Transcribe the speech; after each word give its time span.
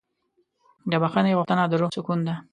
د 0.91 0.93
بښنې 1.01 1.37
غوښتنه 1.37 1.63
د 1.67 1.73
روح 1.81 1.91
سکون 1.95 2.19
ده. 2.27 2.33